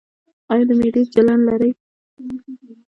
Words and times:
ایا 0.51 0.63
د 0.67 0.71
معدې 0.79 1.01
جلن 1.13 1.39
لرئ؟ 1.47 1.71